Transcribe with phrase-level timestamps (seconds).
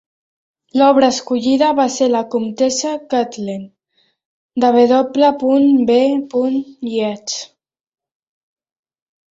[0.79, 3.69] L'obra escollida va ser "La comtessa Kathleen"
[4.65, 5.29] de W.
[5.93, 6.01] B.
[6.97, 7.39] Yeats.